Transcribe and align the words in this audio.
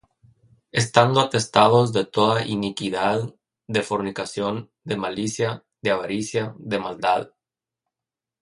Estando 0.71 1.19
atestados 1.19 1.93
de 1.93 2.05
toda 2.05 2.43
iniquidad, 2.43 3.35
de 3.67 3.83
fornicación, 3.83 4.71
de 4.83 4.97
malicia, 4.97 5.63
de 5.79 5.91
avaricia, 5.91 6.55
de 6.57 6.79
maldad; 6.79 7.29